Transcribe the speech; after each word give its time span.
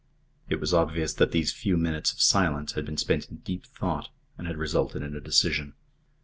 It 0.49 0.59
was 0.59 0.73
obvious 0.73 1.13
that 1.13 1.31
these 1.31 1.53
few 1.53 1.77
minutes 1.77 2.11
of 2.11 2.19
silence 2.19 2.71
had 2.71 2.87
been 2.87 2.97
spent 2.97 3.29
in 3.29 3.35
deep 3.45 3.67
thought 3.67 4.09
and 4.35 4.47
had 4.47 4.57
resulted 4.57 5.03
in 5.03 5.15
a 5.15 5.19
decision. 5.21 5.75